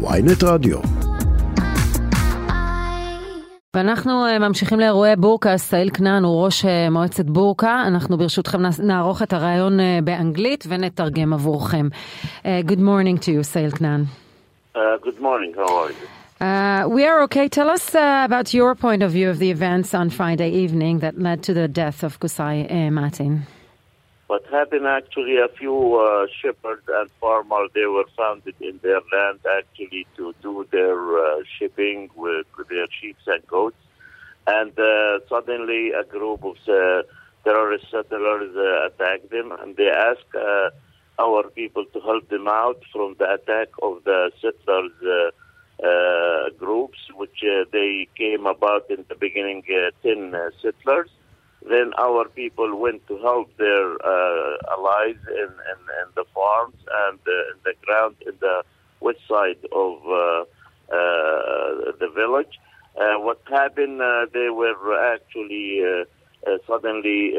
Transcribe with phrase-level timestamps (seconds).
[0.00, 0.78] ויינט רדיו.
[3.76, 7.82] ואנחנו uh, ממשיכים לאירועי בורקה, סטאיל כנען הוא ראש uh, מועצת בורקה.
[7.86, 11.88] אנחנו ברשותכם נערוך את הרעיון uh, באנגלית ונתרגם עבורכם.
[12.42, 14.04] Uh, good morning to you, סטאיל כנען.
[14.74, 16.06] Uh, good morning, how are you?
[16.40, 17.48] Uh, we are okay.
[17.48, 21.18] Tell us uh, about your point of view of the events on Friday evening that
[21.18, 23.32] led to the death of Kusai uh, Matin.
[24.28, 29.40] What happened actually, a few uh, shepherds and farmers, they were founded in their land
[29.58, 33.78] actually to do their uh, shipping with, their sheep and goats.
[34.46, 37.04] And uh, suddenly a group of uh,
[37.42, 40.68] terrorist settlers uh, attacked them and they asked uh,
[41.18, 44.92] our people to help them out from the attack of the settlers
[46.58, 49.62] groups, which they came about in the beginning,
[50.02, 51.08] 10 settlers
[51.66, 56.76] then our people went to help their uh, allies in, in, in, the farms
[57.08, 58.62] and uh, in the ground in the
[59.00, 60.44] west side of uh,
[60.90, 62.58] uh the village.
[62.96, 64.00] Uh, what happened?
[64.00, 64.74] Uh, they were
[65.12, 65.82] actually
[66.66, 67.34] suddenly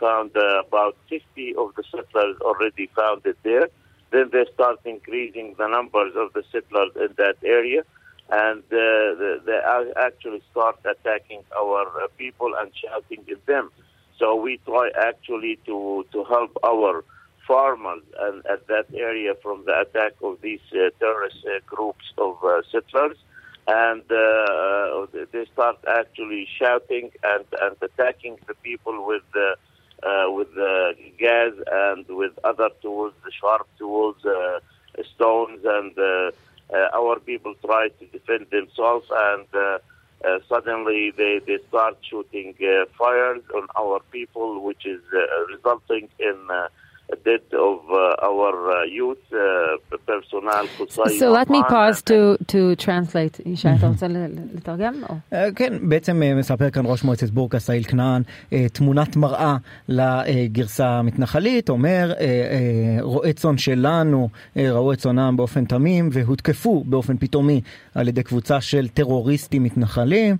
[0.00, 3.68] found about 50 of the settlers already founded there.
[4.10, 7.82] Then they start increasing the numbers of the settlers in that area
[8.30, 9.60] and uh, they
[9.96, 13.70] actually start attacking our uh, people and shouting at them.
[14.18, 17.04] So we try actually to, to help our
[17.46, 22.42] farmers and at that area from the attack of these uh, terrorist uh, groups of
[22.42, 23.18] uh, settlers.
[23.66, 29.56] And uh, they start actually shouting and, and attacking the people with the,
[30.32, 34.16] with the gas and with other tools, sharp tools,
[35.14, 36.30] stones, and uh,
[36.72, 39.78] our people try to defend themselves and uh,
[40.24, 42.54] uh, suddenly they, they start shooting
[42.98, 45.00] fires on our people, which is
[45.50, 46.48] resulting in
[47.12, 50.66] death of uh, our uh, youth uh, personnel.
[51.18, 53.40] So let me pause to, to translate.
[53.46, 54.06] ישי, אתה רוצה
[54.54, 54.94] לתרגם?
[55.56, 58.22] כן, בעצם מספר כאן ראש מועצת בורקה סאיל כנען
[58.72, 59.56] תמונת מראה
[59.88, 62.12] לגרסה המתנחלית, אומר
[63.00, 67.60] רועי צאן שלנו ראו את צאנם באופן תמים והותקפו באופן פתאומי
[67.94, 70.36] על ידי קבוצה של טרוריסטים מתנחלים,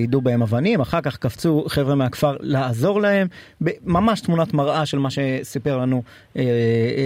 [0.00, 3.26] יידו בהם אבנים, אחר כך קפצו חבר'ה מהכפר לעזור להם,
[3.84, 5.18] ממש תמונת מראה של מה ש...
[5.57, 6.03] סיפר לנו,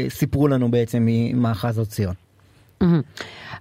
[0.10, 2.14] סיפרו לנו בעצם ממאחז עוד ציון.
[2.82, 3.00] Mm-hmm.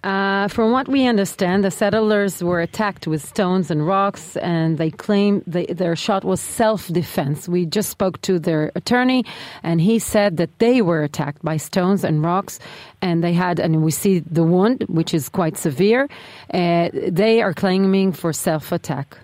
[0.04, 4.90] Uh, from what we understand, the settlers were attacked with stones and rocks, and they
[4.90, 7.48] claim they, their shot was self defense.
[7.48, 9.24] We just spoke to their attorney,
[9.62, 12.58] and he said that they were attacked by stones and rocks,
[13.00, 16.08] and they had, and we see the wound, which is quite severe.
[16.52, 19.18] Uh, they are claiming for self attack.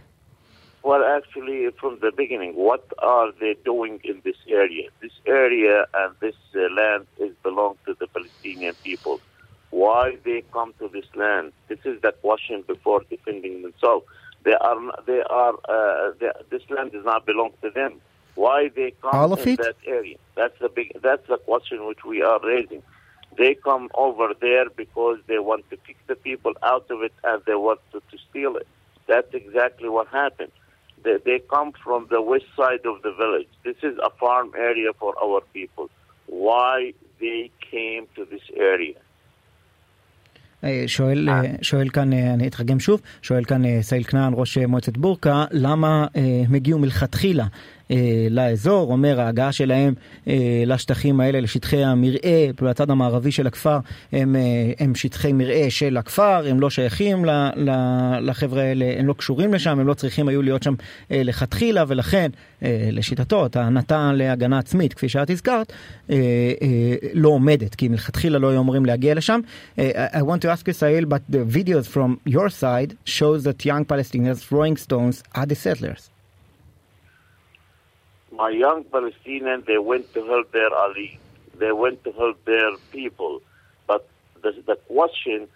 [0.87, 4.87] Well, actually, from the beginning, what are they doing in this area?
[5.01, 9.19] This area and this uh, land is belong to the Palestinian people.
[9.71, 11.51] Why they come to this land?
[11.67, 14.05] This is the question before defending themselves.
[14.45, 17.99] They are, they are, uh, they, this land does not belong to them.
[18.35, 19.57] Why they come All of in it?
[19.57, 20.15] that area?
[20.37, 20.97] That's the big.
[21.03, 22.81] That's the question which we are raising.
[23.37, 27.41] They come over there because they want to kick the people out of it and
[27.45, 28.67] they want to, to steal it.
[29.05, 30.53] That's exactly what happened.
[31.03, 33.51] They, they come from the west side of the village.
[33.63, 35.85] This is a farm area for our people.
[36.45, 37.41] Why they
[37.71, 38.99] came to this area?
[40.87, 41.27] שואל,
[41.61, 46.07] שואל כאן, אני אתרגם שוב, שואל כאן סייל כנען, ראש מועצת בורקה, למה
[46.47, 47.45] הם הגיעו מלכתחילה
[47.91, 49.93] אה, לאזור, אומר ההגעה שלהם
[50.27, 53.79] אה, לשטחים האלה, לשטחי המרעה בצד המערבי של הכפר,
[54.11, 54.41] הם, אה,
[54.79, 57.71] הם שטחי מרעה של הכפר, הם לא שייכים ל, ל,
[58.21, 60.73] לחבר'ה האלה, הם לא קשורים לשם, הם לא צריכים היו להיות שם
[61.11, 62.31] אה, לכתחילה, ולכן
[62.63, 65.73] אה, לשיטתו, הטענתה להגנה עצמית, כפי שאת הזכרת,
[66.09, 66.15] אה,
[66.61, 69.39] אה, לא עומדת, כי מלכתחילה לא היו אמורים להגיע לשם.
[69.79, 73.65] אה, I want to ask you, Sahil, but the videos from your side shows that
[73.65, 76.16] young Palestinians throwing stones at the settlers.
[78.37, 81.19] My young Palestinians, they went to help their Ali.
[81.57, 83.41] They went to help their people.
[83.87, 84.07] But
[84.43, 85.47] the, the question,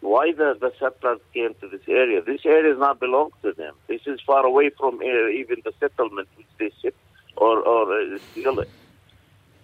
[0.00, 2.22] why the, the settlers came to this area?
[2.22, 3.74] This area does not belong to them.
[3.86, 6.94] This is far away from uh, even the settlement which they sit
[7.36, 8.70] or, or uh, steal it.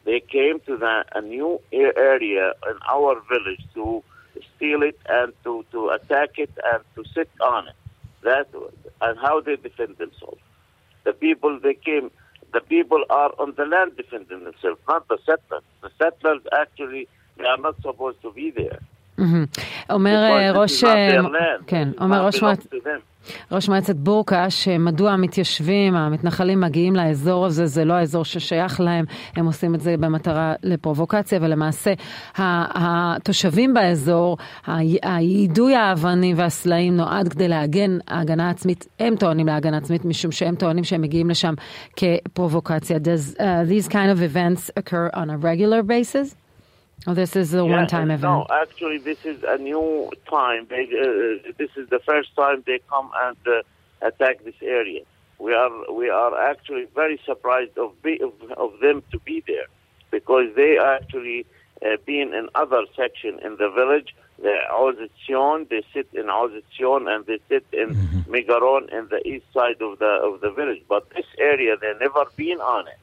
[0.04, 4.02] They came to the, a new area in our village to
[4.56, 7.74] steal it and to, to attack it and to sit on it.
[8.24, 8.48] That
[9.00, 10.40] and how they defend themselves.
[11.04, 12.10] The people they came
[12.53, 15.63] the people are on the land defending themselves, not the settlers.
[15.81, 18.79] The settlers actually they are not supposed to be there.
[19.89, 20.83] אומר ראש,
[21.67, 22.43] כן, אומר ראש,
[23.52, 29.04] ראש מועצת בורקה, שמדוע המתיישבים, המתנחלים מגיעים לאזור הזה, זה לא האזור ששייך להם,
[29.36, 31.92] הם עושים את זה במטרה לפרובוקציה, ולמעשה
[32.36, 34.36] התושבים באזור,
[35.02, 40.84] היידוי האבנים והסלעים נועד כדי להגן הגנה עצמית, הם טוענים להגנה עצמית, משום שהם טוענים
[40.84, 41.54] שהם מגיעים לשם
[41.96, 42.98] כפרובוקציה.
[42.98, 46.41] Does uh, these kind of events occur on a regular basis?
[47.06, 48.22] Oh, this is a yeah, one-time event.
[48.22, 50.66] No, actually, this is a new time.
[50.70, 53.62] They, uh, this is the first time they come and uh,
[54.06, 55.02] attack this area.
[55.38, 59.66] We are we are actually very surprised of, be, of, of them to be there
[60.12, 61.44] because they are actually
[61.84, 64.14] uh, been in other section in the village.
[64.40, 64.96] The Oz
[65.26, 68.32] Zion, they sit in Oz Zion and they sit in mm-hmm.
[68.32, 70.82] Migron in the east side of the of the village.
[70.88, 73.01] But this area, they never been on it.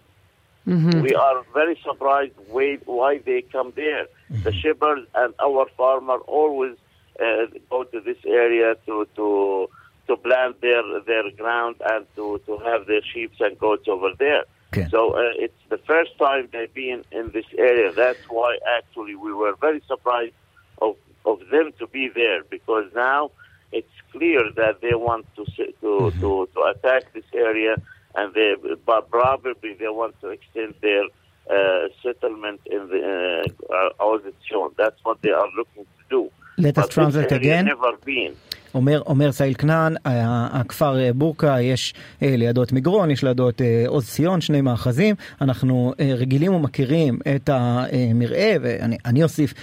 [0.69, 1.01] Mm-hmm.
[1.01, 4.06] We are very surprised why, why they come there.
[4.06, 4.44] Mm-hmm.
[4.44, 6.77] The shepherds and our farmer always
[7.19, 9.69] uh, go to this area to to
[10.07, 14.44] to plant their their ground and to to have their sheep and goats over there.
[14.71, 14.88] Okay.
[14.92, 17.92] So uh, it's the first time they've been in this area.
[17.92, 20.36] That's why actually we were very surprised
[20.83, 20.95] of
[21.25, 23.31] of them to be there because now
[23.72, 26.22] it's clear that they want to to mm-hmm.
[26.22, 27.75] to, to attack this area
[28.15, 31.03] and they but probably they want to extend their
[31.50, 36.31] uh, settlement in the uh, That's what they are looking to do.
[36.57, 37.65] Let us translate again.
[37.65, 38.35] Never been.
[38.73, 43.61] אומר, אומר סייל כנען, הכפר אה, בורקה, יש אה, לידו את מגרון, יש לידו את
[43.61, 45.15] אה, עוז ציון, שני מאחזים.
[45.41, 49.53] אנחנו רגילים ומכירים את המרעה, ואני אוסיף,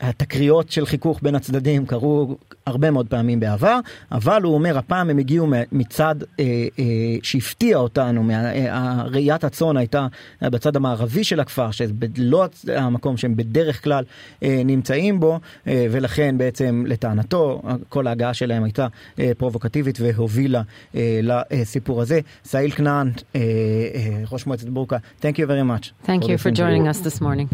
[0.00, 2.36] התקריות של חיכוך בין הצדדים קרו
[2.68, 3.78] הרבה מאוד פעמים בעבר,
[4.12, 6.14] אבל הוא אומר, הפעם הם הגיעו מצד
[7.22, 8.30] שהפתיע אותנו,
[9.04, 10.06] ראיית הצאן הייתה
[10.42, 14.04] בצד המערבי של הכפר, שזה לא המקום שהם בדרך כלל
[14.42, 18.86] נמצאים בו, ולכן בעצם לטענתו, כל ההגעה של שלהם הייתה
[19.38, 20.62] פרובוקטיבית והובילה
[20.94, 22.20] לסיפור הזה.
[22.44, 23.10] סאיל כנען,
[24.32, 26.06] ראש מועצת בורקה, thank you very much.
[26.06, 27.46] Thank you for joining us this morning.